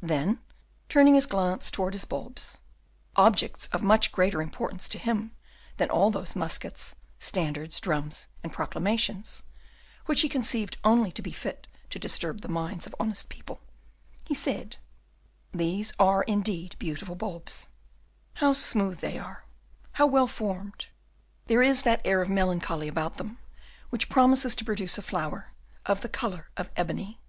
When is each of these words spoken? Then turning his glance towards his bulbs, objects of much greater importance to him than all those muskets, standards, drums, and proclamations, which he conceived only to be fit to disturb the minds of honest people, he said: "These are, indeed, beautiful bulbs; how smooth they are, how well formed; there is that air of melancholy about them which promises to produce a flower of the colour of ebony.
Then 0.00 0.38
turning 0.88 1.16
his 1.16 1.26
glance 1.26 1.70
towards 1.70 1.92
his 1.96 2.06
bulbs, 2.06 2.62
objects 3.14 3.66
of 3.72 3.82
much 3.82 4.10
greater 4.10 4.40
importance 4.40 4.88
to 4.88 4.98
him 4.98 5.32
than 5.76 5.90
all 5.90 6.10
those 6.10 6.34
muskets, 6.34 6.94
standards, 7.18 7.78
drums, 7.78 8.28
and 8.42 8.50
proclamations, 8.54 9.42
which 10.06 10.22
he 10.22 10.30
conceived 10.30 10.78
only 10.82 11.12
to 11.12 11.20
be 11.20 11.30
fit 11.30 11.66
to 11.90 11.98
disturb 11.98 12.40
the 12.40 12.48
minds 12.48 12.86
of 12.86 12.94
honest 12.98 13.28
people, 13.28 13.60
he 14.24 14.34
said: 14.34 14.78
"These 15.52 15.92
are, 15.98 16.22
indeed, 16.22 16.74
beautiful 16.78 17.14
bulbs; 17.14 17.68
how 18.36 18.54
smooth 18.54 19.00
they 19.00 19.18
are, 19.18 19.44
how 19.96 20.06
well 20.06 20.26
formed; 20.26 20.86
there 21.48 21.62
is 21.62 21.82
that 21.82 22.00
air 22.06 22.22
of 22.22 22.30
melancholy 22.30 22.88
about 22.88 23.16
them 23.16 23.36
which 23.90 24.08
promises 24.08 24.54
to 24.54 24.64
produce 24.64 24.96
a 24.96 25.02
flower 25.02 25.52
of 25.84 26.00
the 26.00 26.08
colour 26.08 26.48
of 26.56 26.70
ebony. 26.78 27.20